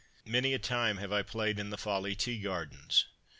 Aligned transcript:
Many 0.25 0.55
a 0.55 0.57
time 0.57 0.97
have 0.97 1.11
I 1.13 1.21
played 1.21 1.59
in 1.59 1.69
the 1.69 1.77
Folly 1.77 2.15
Tea 2.15 2.39
Gardens. 2.39 3.05